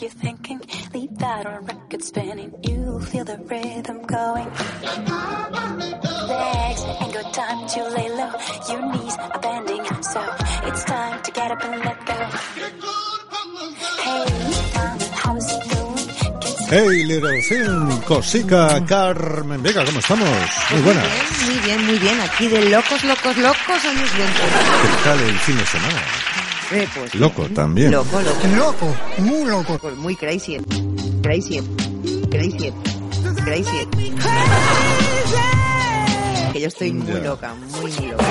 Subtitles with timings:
[0.00, 0.60] Brother, what you thinking?
[0.94, 2.52] Leave that on record spinning.
[2.62, 4.48] You feel the rhythm going.
[6.28, 8.32] Legs ain't got time to lay low.
[8.68, 10.20] Your knees are bending, so
[10.64, 12.14] it's time to get up and let go.
[14.00, 14.24] Hey,
[14.74, 16.08] mom, how's it going?
[16.70, 20.28] Hey, little thing, cosica, Carmen Vega, ¿cómo estamos?
[20.70, 21.04] Muy buenas.
[21.46, 22.20] Muy bien, muy bien.
[22.20, 24.40] Aquí de locos, locos, locos años 20.
[24.82, 26.39] ¿Qué tal el fin de semana?
[26.72, 27.90] Eh, pues, Loco también.
[27.90, 28.46] Loco, loco.
[28.56, 29.78] Loco, muy loco.
[29.78, 30.58] Pues muy crazy.
[31.22, 31.60] Crazy.
[32.30, 32.72] Crazy.
[33.44, 33.88] Crazy.
[36.52, 38.24] Que yo estoy muy loca, muy, muy loca.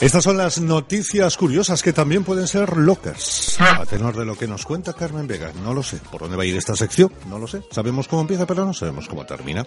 [0.00, 3.56] Estas son las noticias curiosas que también pueden ser locas.
[3.60, 5.98] A tenor de lo que nos cuenta Carmen Vega, no lo sé.
[6.10, 7.12] ¿Por dónde va a ir esta sección?
[7.28, 7.62] No lo sé.
[7.72, 9.66] Sabemos cómo empieza, pero no sabemos cómo termina.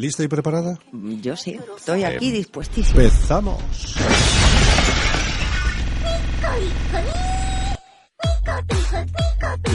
[0.00, 0.78] ¿Lista y preparada?
[0.92, 3.02] Yo sí, estoy aquí dispuestísima.
[3.02, 3.60] Empezamos.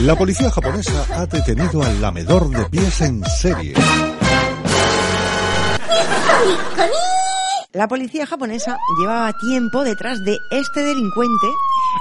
[0.00, 3.74] La policía japonesa ha detenido al lamedor de pies en serie.
[7.72, 11.46] La policía japonesa llevaba tiempo detrás de este delincuente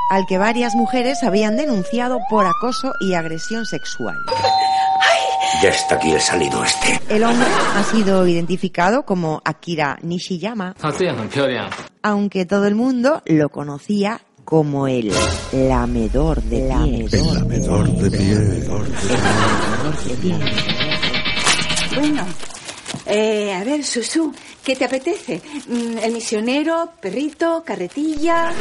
[0.09, 4.17] al que varias mujeres habían denunciado por acoso y agresión sexual.
[5.65, 7.01] Ya está aquí el salido este.
[7.09, 10.75] El hombre ha sido identificado como Akira Nishiyama,
[12.03, 15.11] aunque todo el mundo lo conocía como el
[15.51, 18.63] lamedor de la El lamedor de.
[21.95, 22.25] Bueno,
[23.07, 24.31] eh, a ver, Susu,
[24.63, 25.41] ¿qué te apetece?
[25.67, 28.53] Mm, ¿El misionero, perrito, carretilla?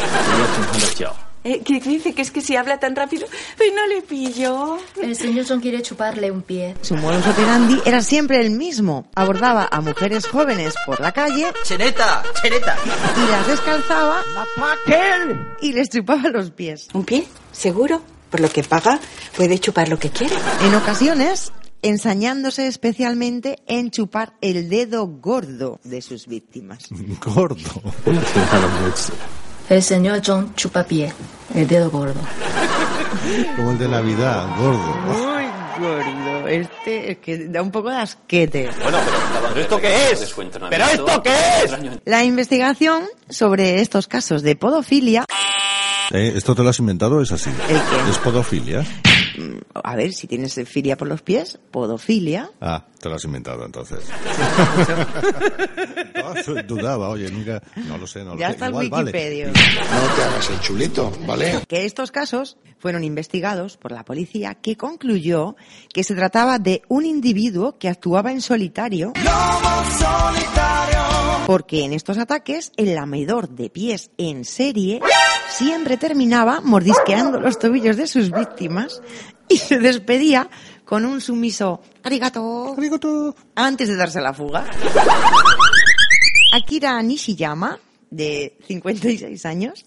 [1.45, 3.27] Eh, que dice que es que si habla tan rápido,
[3.59, 4.79] pues no le pillo.
[5.01, 6.75] El Johnson quiere chuparle un pie.
[6.81, 9.07] Su modus operandi era siempre el mismo.
[9.15, 11.53] Abordaba a mujeres jóvenes por la calle.
[11.63, 12.23] ¡Chereta!
[12.41, 12.77] ¡Chereta!
[13.17, 14.23] Y las descalzaba.
[14.35, 15.57] ¡La!
[15.61, 16.89] Y les chupaba los pies.
[16.95, 17.27] ¿Un pie?
[17.53, 18.01] ¿Seguro?
[18.31, 18.99] Por lo que paga,
[19.37, 20.37] puede chupar lo que quiera.
[20.67, 21.53] En ocasiones,
[21.83, 26.89] ensañándose especialmente en chupar el dedo gordo de sus víctimas.
[27.23, 27.83] ¿Gordo?
[29.69, 31.13] El señor John Chupapié,
[31.55, 32.21] el dedo gordo.
[33.57, 34.95] Como el de Navidad, gordo.
[35.07, 35.45] Muy
[35.79, 36.49] gordo.
[36.49, 38.71] Este que da un poco de asquete.
[38.83, 38.99] Bueno,
[39.49, 40.35] pero, esto qué es?
[40.71, 42.01] ¿Pero esto qué es?
[42.05, 45.25] La investigación sobre estos casos de podofilia.
[46.11, 47.51] Eh, ¿Esto te lo has inventado es así?
[48.11, 48.85] ¿Es podofilia?
[49.75, 54.01] A ver, si tienes filia por los pies, podofilia, Ah, te lo has inventado entonces.
[56.15, 57.63] No, Dudaba, oye, nunca...
[57.87, 58.53] No lo sé, no lo ya sé.
[58.55, 58.89] está el vale.
[58.89, 59.47] Wikipedia.
[59.49, 61.61] No te hagas el chulito, ¿vale?
[61.69, 65.57] que estos casos fueron investigados por la policía que concluyó
[65.93, 69.13] que se trataba de un individuo que actuaba en solitario
[71.47, 75.01] porque en estos ataques el lamedor de pies en serie
[75.49, 79.03] siempre terminaba mordisqueando los tobillos de sus víctimas
[79.49, 80.49] y se despedía
[80.85, 83.35] con un sumiso arigato Arigato.
[83.55, 84.65] antes de darse la fuga.
[86.53, 87.79] Akira Nishiyama,
[88.11, 89.85] de 56 años,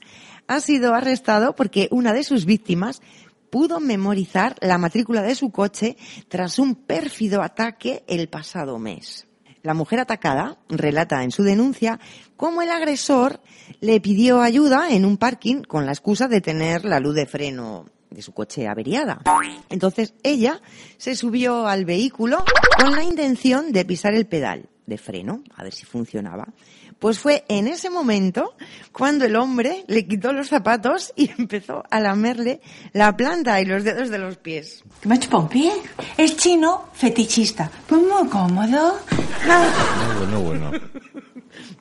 [0.48, 3.02] ha sido arrestado porque una de sus víctimas
[3.50, 5.98] pudo memorizar la matrícula de su coche
[6.28, 9.28] tras un pérfido ataque el pasado mes.
[9.68, 12.00] La mujer atacada relata en su denuncia
[12.38, 13.42] cómo el agresor
[13.82, 17.86] le pidió ayuda en un parking con la excusa de tener la luz de freno
[18.10, 19.20] de su coche averiada.
[19.68, 20.62] Entonces ella
[20.96, 22.46] se subió al vehículo
[22.80, 26.48] con la intención de pisar el pedal de freno, a ver si funcionaba.
[27.00, 28.56] Pues fue en ese momento
[28.92, 32.62] cuando el hombre le quitó los zapatos y empezó a lamerle
[32.94, 34.84] la planta y los dedos de los pies.
[35.02, 35.72] ¿Que me chupa un pie?
[36.18, 37.70] Es chino fetichista.
[37.88, 39.00] Pues muy cómodo.
[39.48, 39.66] Ah,
[40.32, 40.72] No, bueno, bueno.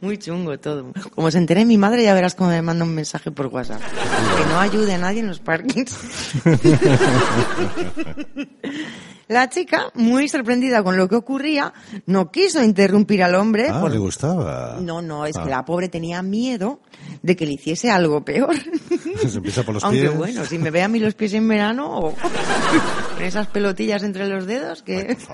[0.01, 0.93] Muy chungo todo.
[1.15, 3.81] Como se entere mi madre, ya verás cómo me manda un mensaje por WhatsApp.
[3.81, 5.97] Que no ayude a nadie en los parkings.
[9.29, 11.73] La chica, muy sorprendida con lo que ocurría,
[12.07, 13.69] no quiso interrumpir al hombre.
[13.71, 14.79] Ah, por- le gustaba.
[14.81, 15.43] No, no, es Ah.
[15.43, 16.81] que la pobre tenía miedo
[17.23, 18.55] de que le hiciese algo peor.
[19.29, 20.17] Se empieza por los Aunque pies.
[20.17, 24.29] bueno, si me ve a mí los pies en verano o con esas pelotillas entre
[24.29, 25.17] los dedos que...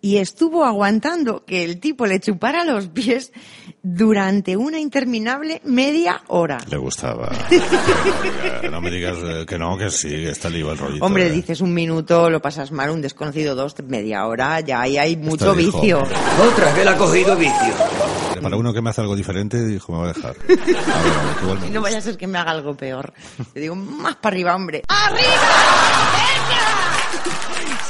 [0.00, 3.32] y estuvo aguantando que el tipo le chupara los pies
[3.82, 6.58] durante una interminable media hora.
[6.68, 7.30] Le gustaba.
[7.50, 11.04] Venga, no me digas eh, que no, que sí, que está libre el rollito.
[11.04, 11.30] Hombre, eh.
[11.30, 15.54] dices un minuto, lo pasas mal, un desconocido dos, media hora, ya ahí hay mucho
[15.54, 15.80] dijo.
[15.80, 15.98] vicio.
[16.00, 17.74] Otra vez le ha cogido vicio.
[18.40, 20.30] Para uno que me hace algo diferente, dijo, me va a dejar.
[20.30, 23.12] A ver, que me no vaya a ser que me haga algo peor.
[23.52, 24.82] Te digo, más para arriba, hombre.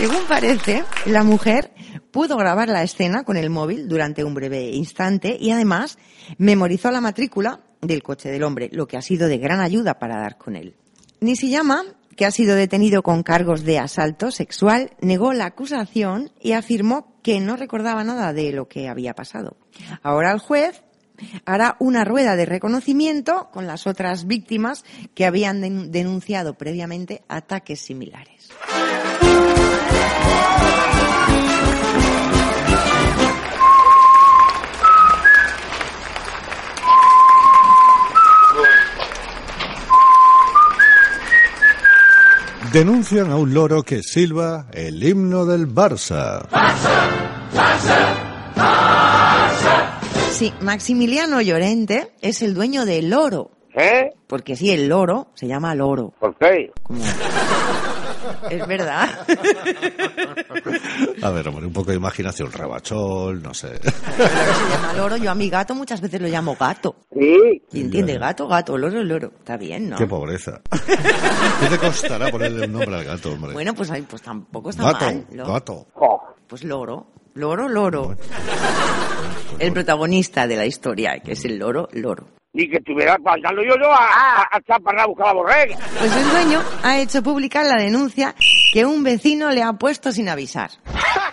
[0.01, 1.73] Según parece, la mujer
[2.11, 5.99] pudo grabar la escena con el móvil durante un breve instante y además
[6.39, 10.17] memorizó la matrícula del coche del hombre, lo que ha sido de gran ayuda para
[10.19, 10.75] dar con él.
[11.21, 11.85] Nishiyama,
[12.17, 17.39] que ha sido detenido con cargos de asalto sexual, negó la acusación y afirmó que
[17.41, 19.59] no recordaba nada de lo que había pasado.
[20.03, 20.83] Ahora el juez
[21.45, 24.83] hará una rueda de reconocimiento con las otras víctimas
[25.15, 28.49] que habían den- denunciado previamente ataques similares.
[42.73, 46.47] Denuncian a un loro que silba el himno del Barça.
[50.31, 53.51] Sí, Maximiliano Llorente es el dueño del loro.
[53.75, 54.11] ¿Eh?
[54.29, 56.13] Porque sí, el loro se llama loro.
[56.21, 56.71] ¿Por qué?
[58.51, 59.09] Es verdad.
[61.23, 63.79] A ver, hombre, un poco de imaginación, rabachol, no sé.
[63.79, 63.91] se
[64.71, 65.17] llama loro.
[65.17, 66.97] Yo a mi gato muchas veces lo llamo gato.
[67.13, 67.63] Sí.
[67.73, 68.19] ¿Y entiende?
[68.19, 69.33] Gato, gato, loro, loro.
[69.39, 69.97] Está bien, ¿no?
[69.97, 70.61] Qué pobreza.
[70.87, 73.53] ¿Qué te costará ponerle un nombre al gato, hombre?
[73.53, 75.27] Bueno, pues, pues tampoco está gato, mal.
[75.33, 75.87] Lo- gato.
[76.47, 78.17] Pues loro, loro, loro.
[79.59, 82.27] El protagonista de la historia, que es el loro, loro.
[82.53, 85.79] Ni que estuviera mandando yo, yo a, a, a Chaparra a buscar la borrega.
[85.99, 88.35] Pues el dueño ha hecho pública la denuncia
[88.73, 90.71] que un vecino le ha puesto sin avisar.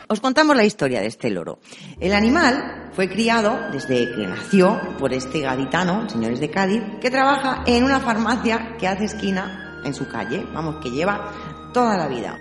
[0.09, 1.59] Os contamos la historia de este loro.
[1.99, 7.63] El animal fue criado desde que nació por este gaditano, señores de Cádiz, que trabaja
[7.65, 10.45] en una farmacia que hace esquina en su calle.
[10.53, 11.31] Vamos, que lleva
[11.73, 12.39] toda la vida.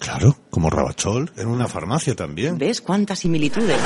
[0.00, 2.56] Claro, como rabachol, en una farmacia también.
[2.56, 3.76] ¿Ves cuántas similitudes?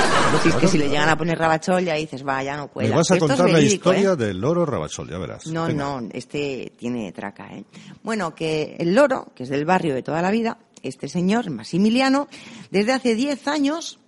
[0.42, 2.68] Si es que si le llegan a poner rabachol ya dices, va, ya no Me
[2.68, 2.96] cuela.
[2.96, 3.96] vas a Esto contar la verídico, ¿eh?
[3.98, 5.46] historia del loro rabachol, ya verás.
[5.48, 5.84] No, Venga.
[6.00, 7.64] no, este tiene traca, ¿eh?
[8.02, 12.28] Bueno, que el loro, que es del barrio de toda la vida, este señor, Maximiliano,
[12.70, 13.98] desde hace 10 años,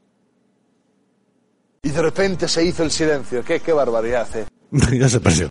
[1.83, 3.43] Y de repente se hizo el silencio.
[3.45, 4.47] Qué, qué barbaridad, ¿eh?
[4.99, 5.49] ya se perdió.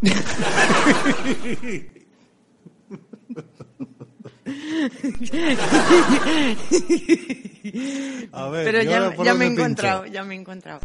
[8.32, 9.00] A ver, pero ¿y ya,
[9.34, 9.62] me he pincho?
[9.62, 10.80] encontrado, ya me he encontrado.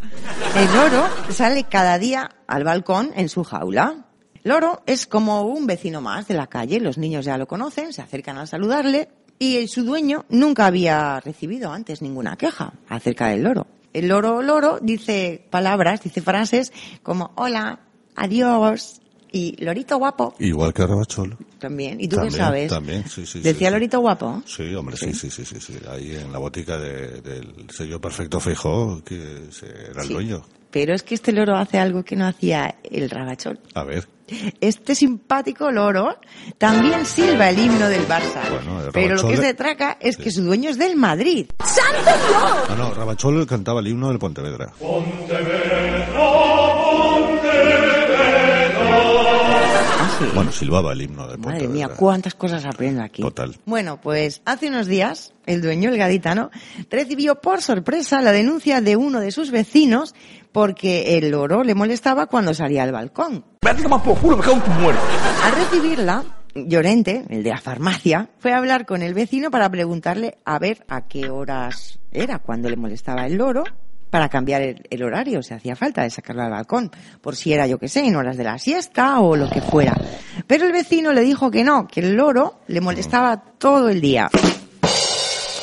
[0.55, 4.05] El loro sale cada día al balcón en su jaula.
[4.43, 8.01] Loro es como un vecino más de la calle, los niños ya lo conocen, se
[8.01, 9.07] acercan a saludarle
[9.39, 13.67] y su dueño nunca había recibido antes ninguna queja acerca del loro.
[13.93, 16.73] El loro loro dice palabras, dice frases
[17.03, 17.79] como hola,
[18.15, 19.01] adiós
[19.33, 21.35] y lorito guapo Igual que rabachol.
[21.59, 21.99] también.
[21.99, 22.69] ¿Y tú También, qué sabes?
[22.69, 23.39] También, sí, sí.
[23.39, 23.71] ¿Decía sí, sí.
[23.71, 24.41] lorito guapo?
[24.45, 25.73] Sí, hombre, sí, sí, sí, sí, sí.
[25.89, 30.13] Ahí en la botica de- del sello Perfecto Fijo, que se- era el Sí.
[30.13, 30.45] dueño.
[30.71, 33.59] Pero es que este loro hace algo que no hacía el rabachol.
[33.75, 34.07] A ver,
[34.61, 36.17] Este simpático loro
[36.57, 38.41] también silba el himno del Barça.
[38.49, 41.47] Bueno, el Pero lo que Rabachol- se traca es que su dueño es del Madrid.
[41.63, 42.77] ¡Santo ah, Dios!
[42.77, 44.71] no, Rabachol cantaba el himno del Pontevedra.
[50.33, 53.21] Bueno, silbaba el himno Ah, Madre mía, cuántas cosas aprendo aquí.
[53.21, 53.55] Total.
[53.65, 56.49] Bueno, pues hace unos días, el dueño, el gaditano,
[56.89, 60.15] recibió por sorpresa la denuncia de uno de sus vecinos
[60.51, 63.43] porque el loro le molestaba cuando salía al balcón.
[63.61, 65.01] Vete más por culo, me cago en tu muerto.
[65.43, 66.23] Al recibirla,
[66.55, 70.85] Llorente, el de la farmacia, fue a hablar con el vecino para preguntarle a ver
[70.87, 73.63] a qué horas era cuando le molestaba el loro
[74.13, 77.65] para cambiar el, el horario, si hacía falta de sacarlo al balcón, por si era,
[77.65, 79.99] yo que sé, en horas de la siesta o lo que fuera.
[80.45, 84.29] Pero el vecino le dijo que no, que el loro le molestaba todo el día.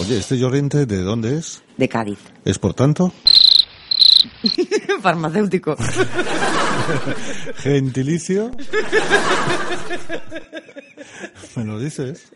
[0.01, 1.63] Oye, ¿este Llorente de dónde es?
[1.77, 2.19] De Cádiz.
[2.45, 3.13] ¿Es por tanto?
[5.01, 5.77] Farmacéutico.
[7.59, 8.51] ¿Gentilicio?
[11.55, 12.33] ¿Me lo dices?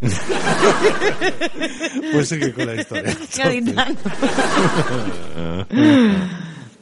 [2.12, 3.16] Pues sigue con la historia.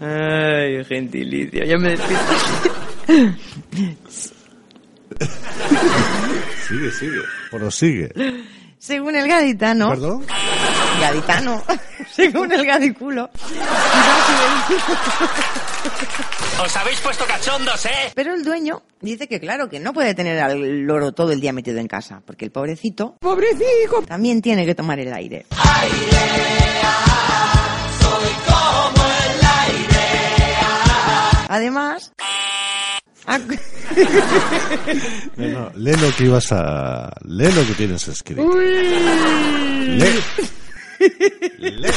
[0.00, 2.34] Ay, gentilicio, ya me despisto.
[6.68, 7.20] Sigue, sigue.
[7.50, 8.12] Prosigue.
[8.84, 9.88] Según el gaditano.
[9.88, 10.26] ¿Perdón?
[11.00, 11.62] Gaditano.
[12.12, 13.30] Según el gadiculo.
[16.62, 18.12] Os habéis puesto cachondos, ¿eh?
[18.14, 21.54] Pero el dueño dice que claro, que no puede tener al loro todo el día
[21.54, 25.46] metido en casa, porque el pobrecito, pobrecito, también tiene que tomar el aire.
[31.48, 32.12] Además,
[33.26, 33.60] ac-
[35.36, 37.10] No, no, lee lo que ibas a...
[37.24, 38.42] Lee lo que tienes escrito.
[38.58, 40.20] Lee.
[41.58, 41.90] Lee.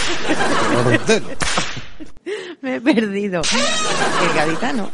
[0.86, 1.28] Ordeno.
[2.62, 3.42] me he perdido.
[4.22, 4.92] El gaditano.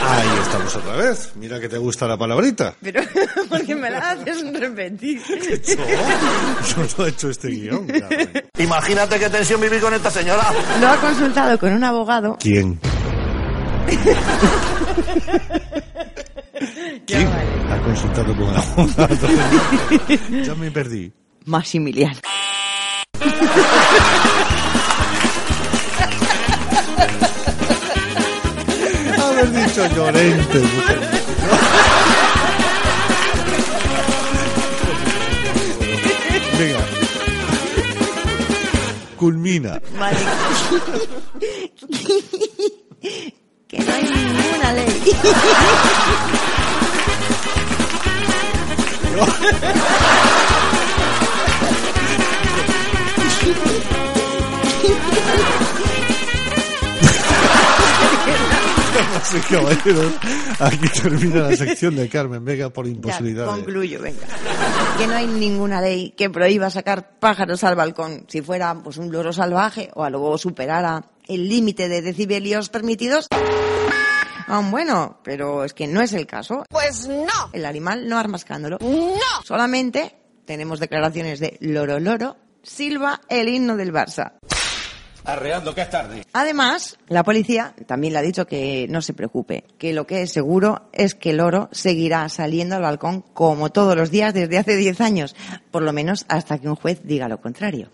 [0.00, 1.32] Ahí estamos otra vez.
[1.36, 2.74] Mira que te gusta la palabrita.
[2.80, 3.02] Pero,
[3.48, 5.20] porque me la haces repetir.
[5.68, 7.86] Yo no he hecho este guion.
[7.86, 8.30] Carmen.
[8.58, 10.44] Imagínate qué tensión vivir con esta señora.
[10.80, 12.36] Lo ha consultado con un abogado.
[12.40, 12.80] ¿Quién?
[17.06, 17.28] ¿Quién?
[17.28, 19.16] Ha consultado con abogado.
[20.44, 21.12] Ya me perdí.
[21.46, 22.18] Maximiliano.
[29.20, 30.62] Haber dicho Llorente.
[36.58, 36.80] Venga.
[39.16, 39.80] Culmina.
[39.98, 40.16] Vale.
[59.34, 60.12] Y caballeros,
[60.58, 63.46] aquí termina la sección de Carmen Vega por imposibilidad.
[63.46, 64.26] concluyo, venga.
[64.96, 69.12] Que no hay ninguna ley que prohíba sacar pájaros al balcón si fuera pues un
[69.12, 73.28] loro salvaje o algo superara el límite de decibelios permitidos.
[74.50, 76.64] Ah, bueno, pero es que no es el caso.
[76.70, 77.50] Pues no.
[77.52, 78.78] El animal no arma escándalo.
[78.80, 79.42] No.
[79.44, 80.14] Solamente
[80.46, 84.32] tenemos declaraciones de Loro Loro, Silva, el himno del Barça.
[85.26, 86.24] Arreando que es tarde.
[86.32, 90.32] Además, la policía también le ha dicho que no se preocupe, que lo que es
[90.32, 94.76] seguro es que el oro seguirá saliendo al balcón como todos los días desde hace
[94.76, 95.36] 10 años,
[95.70, 97.90] por lo menos hasta que un juez diga lo contrario.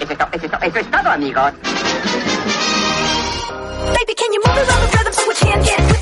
[0.00, 1.52] Eso es, to- eso es to- eso es todo, amigos.
[3.94, 5.98] Baby, can you move around the rhythm get.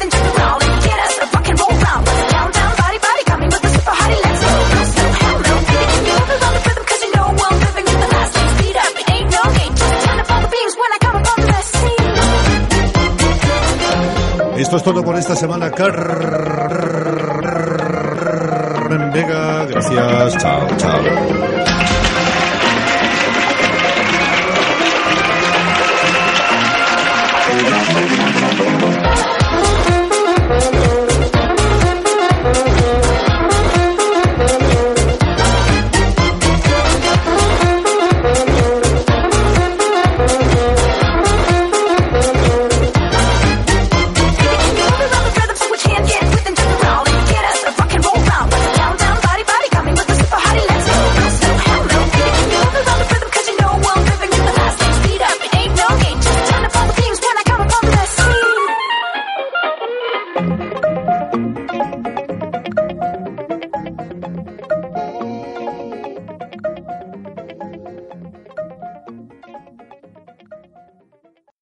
[14.66, 15.71] Esto es todo por esta semana.
[15.71, 16.02] Carmen
[19.12, 20.37] Vega, gracias.
[20.38, 21.55] Chao, chao.